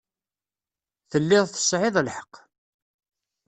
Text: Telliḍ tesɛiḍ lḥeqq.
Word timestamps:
Telliḍ 1.11 1.45
tesɛiḍ 1.49 1.95
lḥeqq. 2.01 2.33